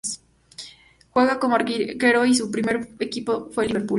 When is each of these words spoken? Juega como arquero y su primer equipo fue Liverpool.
Juega 1.11 1.37
como 1.39 1.53
arquero 1.57 2.25
y 2.25 2.33
su 2.33 2.49
primer 2.49 2.89
equipo 2.99 3.51
fue 3.53 3.67
Liverpool. 3.67 3.89